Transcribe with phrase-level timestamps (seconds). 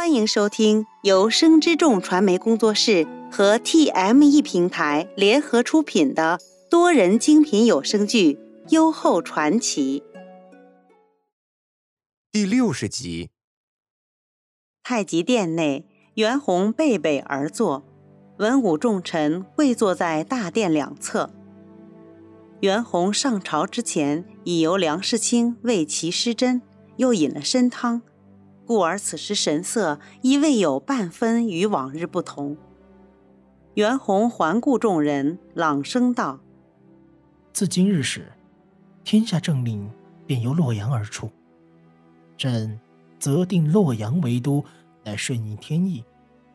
[0.00, 8.32] 欢迎收听由生之众传媒工作室和 TME 平台联合出品的多人精品有声剧
[8.70, 10.00] 《优厚传奇》
[12.32, 13.28] 第六十集。
[14.82, 15.84] 太极殿内，
[16.14, 17.84] 袁弘背北而坐，
[18.38, 21.28] 文武重臣跪坐在大殿两侧。
[22.60, 26.62] 袁弘上朝之前，已由梁世清为其施针，
[26.96, 28.00] 又饮了参汤。
[28.70, 32.56] 故而此时神色亦未有半分与往日不同。
[33.74, 36.38] 袁弘环顾众人，朗声道
[37.52, 38.32] ：“自今日始，
[39.02, 39.90] 天下政令
[40.24, 41.28] 便由洛阳而出。
[42.38, 42.78] 朕
[43.18, 44.64] 择定洛阳为都，
[45.02, 46.04] 乃顺应天意。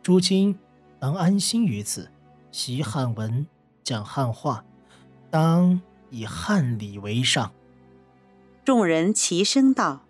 [0.01, 0.57] 诸卿
[0.97, 2.09] 当安心于此，
[2.49, 3.45] 习汉文，
[3.83, 4.63] 讲汉话，
[5.29, 7.51] 当以汉礼为上。”
[8.63, 10.04] 众人齐声道。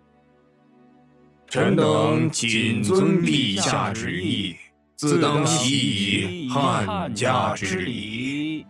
[1.48, 4.56] 臣等谨遵陛下旨意，
[4.96, 8.66] 自当习以汉家之礼。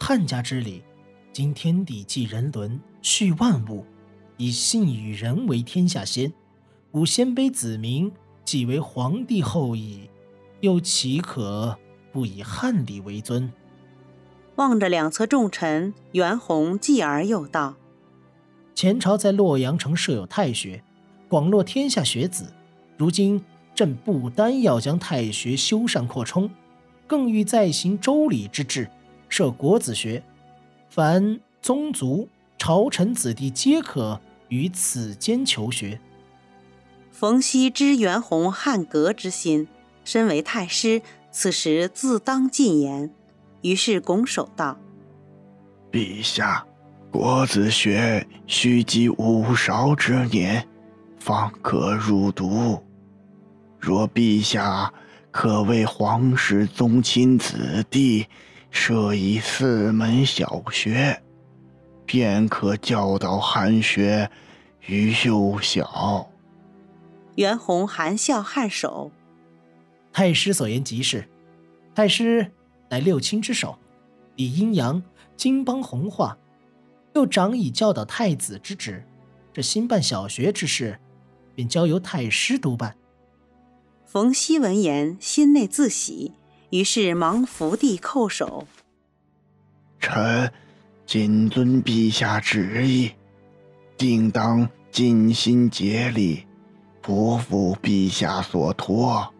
[0.00, 0.82] 汉家之礼，
[1.30, 3.84] 今天地纪人伦，续万物，
[4.38, 6.32] 以信与人为天下先。
[6.92, 8.10] 吾鲜卑子民，
[8.46, 10.08] 既为皇帝后裔，
[10.60, 11.78] 又岂可
[12.10, 13.52] 不以汉礼为尊？
[14.56, 17.76] 望着两侧重臣，袁弘继而又道
[18.74, 20.82] ：“前朝在洛阳城设有太学。”
[21.32, 22.52] 广落天下学子，
[22.98, 23.42] 如今
[23.74, 26.50] 朕不单要将太学修缮扩充，
[27.06, 28.90] 更欲再行周礼之制，
[29.30, 30.22] 设国子学，
[30.90, 35.98] 凡宗族、朝臣子弟皆可于此间求学。
[37.10, 39.66] 冯熙知袁弘汉格之心，
[40.04, 43.10] 身为太师，此时自当进言，
[43.62, 44.76] 于是拱手道
[45.90, 46.66] ：“陛下，
[47.10, 50.68] 国子学须及五韶之年。”
[51.22, 52.82] 方可入读。
[53.78, 54.92] 若陛下
[55.30, 58.26] 可为皇室宗亲子弟
[58.72, 61.22] 设以四门小学，
[62.04, 64.28] 便可教导汉学
[64.86, 66.28] 于幼小。
[67.36, 69.12] 袁弘含笑颔首。
[70.12, 71.28] 太师所言极是。
[71.94, 72.50] 太师
[72.90, 73.78] 乃六亲之首，
[74.34, 75.00] 理阴阳，
[75.36, 76.36] 经邦弘化，
[77.14, 79.04] 又长以教导太子之职。
[79.52, 80.98] 这新办小学之事。
[81.54, 82.96] 便交由太师督办。
[84.04, 86.32] 冯熙闻言，心内自喜，
[86.70, 88.66] 于是忙伏地叩首
[89.98, 90.52] ：“臣
[91.06, 93.10] 谨遵陛下旨意，
[93.96, 96.44] 定当尽心竭力，
[97.00, 99.32] 不负陛下所托。”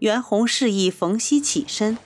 [0.00, 1.96] 袁弘示意冯熙起身，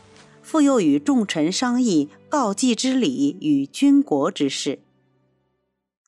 [0.42, 4.80] 复又与众臣商议告祭之礼与军国之事。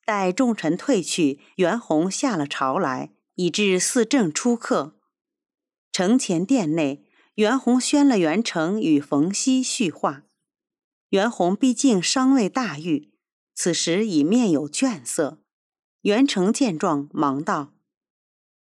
[0.09, 4.97] 待众臣退去，袁弘下了朝来，以至四正出客。
[5.93, 7.05] 城前殿内，
[7.35, 10.23] 袁弘宣了袁成与冯熙叙话。
[11.11, 13.11] 袁弘毕竟尚未大愈，
[13.55, 15.43] 此时已面有倦色。
[16.01, 17.75] 袁成见状，忙道：“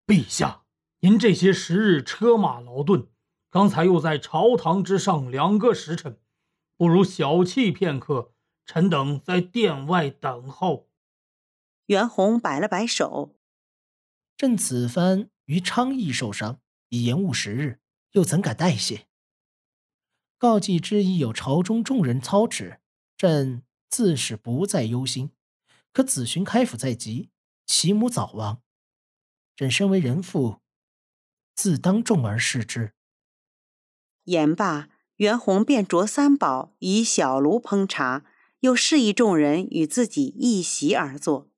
[0.06, 0.64] 陛下，
[1.00, 3.08] 您这些时日车马劳顿，
[3.50, 6.20] 刚才又在朝堂之上两个时辰，
[6.76, 8.34] 不如小憩片刻。
[8.66, 10.87] 臣等在殿外等候。”
[11.88, 13.36] 袁弘摆了摆手
[14.36, 16.60] ：“朕此番于昌邑受伤，
[16.90, 17.80] 已延误时日，
[18.12, 19.08] 又怎敢怠懈？
[20.38, 22.82] 告祭之意有朝中众人操持，
[23.16, 25.32] 朕自是不再忧心。
[25.94, 27.30] 可子寻开府在即，
[27.66, 28.62] 其母早亡，
[29.56, 30.60] 朕身为人父，
[31.56, 32.94] 自当重而视之。”
[34.26, 38.26] 言罢，袁弘便着三宝以小炉烹茶，
[38.60, 41.50] 又示意众人与自己一席而坐。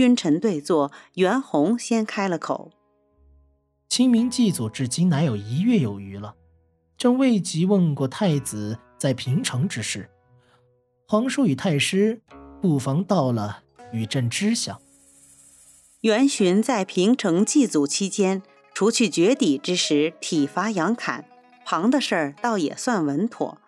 [0.00, 2.70] 君臣对坐，袁弘先开了口
[3.86, 6.36] ：“清明祭祖至今乃有一月有余了，
[6.96, 10.08] 朕未及问过太子在平城之事。
[11.06, 12.22] 皇叔与太师
[12.62, 13.62] 不妨到了，
[13.92, 14.80] 与朕知晓。”
[16.00, 18.42] 袁询在平城祭祖期间，
[18.72, 21.26] 除去绝底之时体罚杨侃，
[21.66, 23.58] 旁的事儿倒也算稳妥。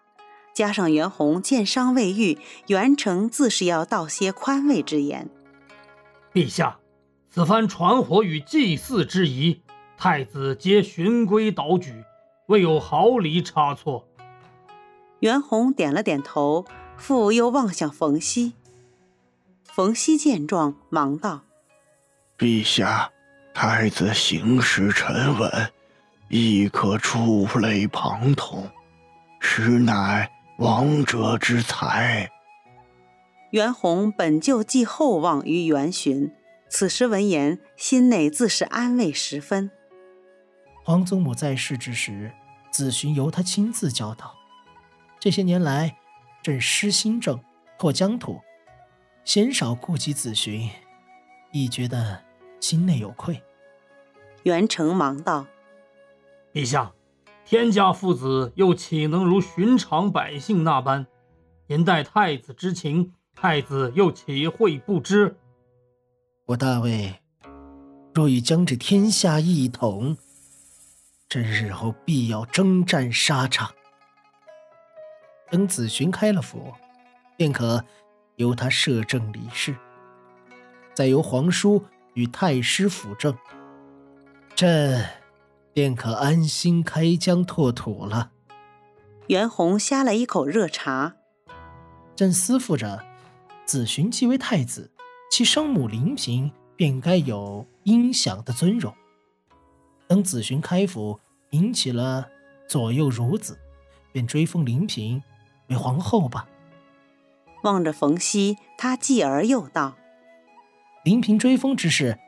[0.54, 2.38] 加上袁弘见伤未愈，
[2.68, 5.28] 袁成自是要道些宽慰之言。
[6.32, 6.78] 陛下，
[7.28, 9.60] 此番传火与祭祀之仪，
[9.98, 12.04] 太子皆循规蹈矩，
[12.46, 14.08] 未有毫厘差错。
[15.20, 16.64] 袁弘点了点头，
[16.96, 18.54] 复又望向冯熙。
[19.62, 21.42] 冯熙见状，忙道
[22.38, 23.10] ：“陛下，
[23.52, 25.70] 太子行事沉稳，
[26.28, 28.66] 亦可触类旁通，
[29.38, 32.26] 实乃王者之才。”
[33.52, 36.32] 袁弘本就寄厚望于袁询，
[36.70, 39.70] 此时闻言，心内自是安慰十分。
[40.82, 42.32] 皇祖母在世之时，
[42.70, 44.34] 子寻由他亲自教导。
[45.20, 45.98] 这些年来，
[46.42, 47.38] 朕失新政，
[47.78, 48.40] 拓疆土，
[49.22, 50.70] 鲜少顾及子寻，
[51.52, 52.22] 亦觉得
[52.58, 53.42] 心内有愧。
[54.44, 55.46] 袁成忙道
[56.54, 56.94] ：“陛下，
[57.44, 61.06] 天家父子又岂能如寻常百姓那般？
[61.66, 65.36] 您待太子之情，太子又岂会不知？”
[66.46, 67.20] 我大魏
[68.14, 70.16] 若欲将这天下一统，
[71.28, 73.72] 朕日后必要征战沙场。
[75.50, 76.72] 等子寻开了府，
[77.36, 77.84] 便可
[78.36, 79.74] 由他摄政理事，
[80.94, 81.84] 再由皇叔
[82.14, 83.36] 与太师辅政，
[84.54, 85.06] 朕
[85.72, 88.30] 便可安心开疆拓土了。
[89.28, 91.16] 袁弘呷了一口热茶，
[92.14, 93.04] 朕思忖着，
[93.66, 94.90] 子寻既为太子。
[95.30, 98.94] 其生母林嫔便该有应享的尊荣。
[100.06, 101.18] 等子寻开府，
[101.52, 102.28] 引起了
[102.68, 103.58] 左右孺子，
[104.12, 105.22] 便追封林嫔
[105.68, 106.46] 为皇后吧。
[107.62, 109.96] 望着冯熙，他继而又道
[111.02, 112.18] ：“林嫔追封之事，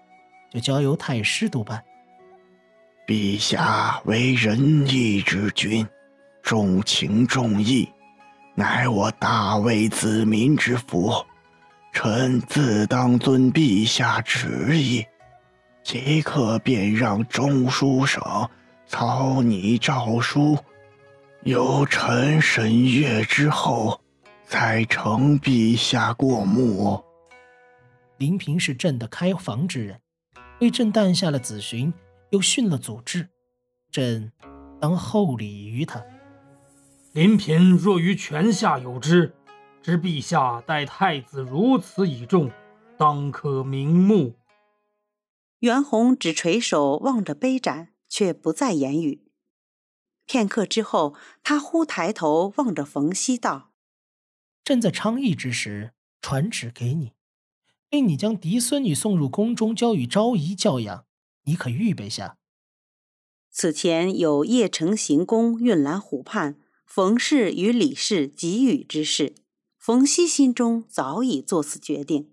[0.51, 1.85] 就交由太师督办。
[3.07, 5.87] 陛下为仁义之君，
[6.43, 7.87] 重情重义，
[8.55, 11.12] 乃我大魏子民之福。”
[11.97, 15.06] 臣自当遵陛下旨意，
[15.85, 18.21] 即刻便让中书省
[18.85, 20.59] 草拟诏书，
[21.45, 24.01] 由臣审阅之后，
[24.45, 27.01] 再呈陛下过目。
[28.17, 30.01] 林平是朕的开房之人，
[30.61, 31.95] 为朕诞下了子寻，
[32.31, 33.29] 又训了祖制，
[33.93, 34.33] 朕
[34.81, 36.03] 当厚礼于他。
[37.15, 39.33] 林嫔若于泉下有知。
[39.81, 42.51] 知陛下待太子如此倚重，
[42.99, 44.35] 当可明目。
[45.61, 49.29] 袁弘只垂手望着杯盏，却不再言语。
[50.27, 51.15] 片刻之后，
[51.45, 53.71] 他忽抬头望着冯熙道
[54.65, 57.13] ：“朕在昌邑之时，传旨给你，
[57.91, 61.05] 令你将嫡孙女送入宫中，交与昭仪教养。
[61.45, 62.39] 你可预备下。
[63.53, 66.59] 此前有邺城行宫、运兰湖畔，
[66.94, 69.35] 冯氏与李氏给予之事。”
[69.76, 72.31] 冯熙心中早已做此决定，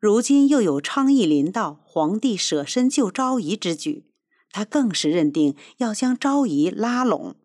[0.00, 4.04] 如今又有昌邑临到，皇帝舍身救昭仪之举，
[4.50, 7.36] 他更是认定要将昭仪拉拢。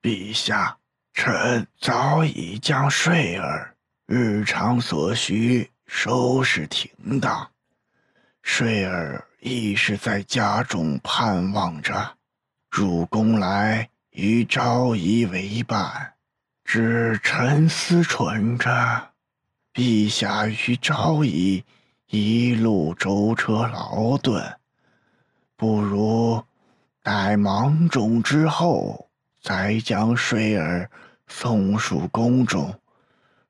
[0.00, 0.78] 陛下，
[1.12, 7.50] 臣早已将睡儿日常所需收拾停当，
[8.40, 12.16] 睡儿亦是在家中盼望着
[12.70, 16.14] 入宫来与昭仪为伴。
[16.64, 19.10] 只臣思忖着，
[19.74, 21.62] 陛下与昭仪
[22.08, 24.58] 一路舟车劳顿，
[25.54, 26.42] 不如
[27.02, 29.10] 待芒种之后，
[29.42, 30.90] 再将睡儿
[31.28, 32.74] 送入宫中，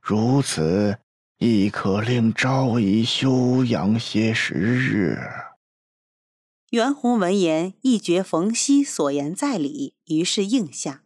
[0.00, 0.98] 如此
[1.38, 5.18] 亦可令昭仪休养些时日。
[6.70, 11.04] 袁弘闻言，一觉冯熙所言在理，于是应下。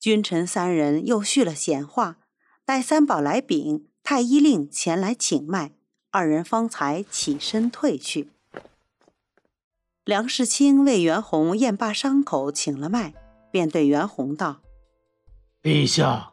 [0.00, 2.18] 君臣三人又叙了闲话，
[2.64, 5.70] 待三宝来禀，太医令前来请脉，
[6.10, 8.30] 二人方才起身退去。
[10.04, 13.14] 梁世清为袁弘验罢伤口，请了脉，
[13.52, 14.62] 便对袁弘道
[15.62, 16.32] ：“陛下，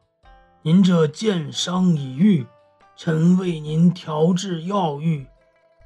[0.64, 2.48] 您这箭伤已愈，
[2.98, 5.28] 臣为您调制药浴，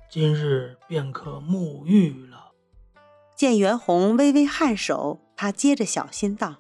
[0.10, 2.52] 今日便可沐浴了。”
[3.36, 6.56] 见袁弘微微颔首，他接着小心道。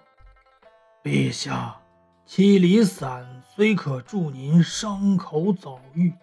[1.04, 1.82] 陛下，
[2.26, 6.14] 七里散虽可助您伤口早愈，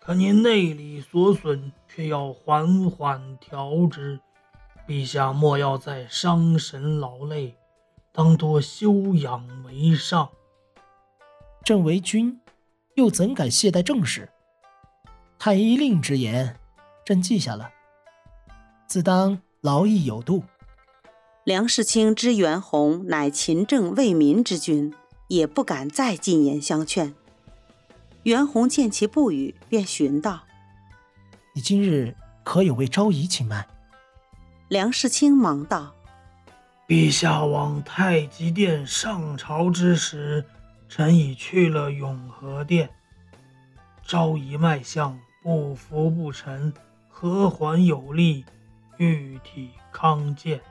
[0.00, 4.20] 可您内里所损，却要缓缓调之。
[4.86, 7.56] 陛下莫要再伤神劳累，
[8.12, 10.28] 当多休养为上。
[11.64, 12.38] 朕为君，
[12.94, 14.28] 又怎敢懈怠政事？
[15.44, 16.56] 太医令之言，
[17.04, 17.70] 朕记下了，
[18.86, 20.42] 自当劳逸有度。
[21.44, 24.94] 梁世清知袁弘乃勤政为民之君，
[25.28, 27.14] 也不敢再进言相劝。
[28.22, 30.44] 袁弘见其不语，便询道
[31.52, 33.68] ：“你今日可有为昭仪请脉？”
[34.68, 35.94] 梁世清忙道
[36.88, 40.42] ：“陛下往太极殿上朝之时，
[40.88, 42.88] 臣已去了永和殿。
[44.06, 46.72] 昭仪脉象不浮不沉，
[47.06, 48.46] 和缓有力，
[48.96, 50.62] 玉体康健。”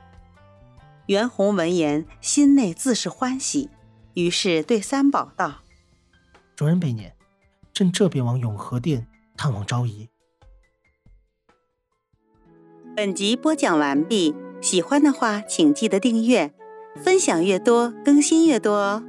[1.06, 3.70] 袁弘闻言，心内自是欢喜，
[4.14, 5.60] 于是对三宝道
[6.56, 7.14] ：“主人备念，
[7.72, 10.08] 朕这便往永和殿探望昭仪。”
[12.96, 16.52] 本集播讲完毕，喜欢的话请记得订阅，
[16.96, 19.04] 分享越多更新越多哦。